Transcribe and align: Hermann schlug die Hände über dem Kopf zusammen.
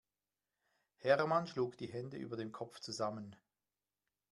Hermann 0.97 1.45
schlug 1.45 1.77
die 1.77 1.85
Hände 1.93 2.17
über 2.17 2.35
dem 2.35 2.51
Kopf 2.51 2.79
zusammen. 2.79 3.35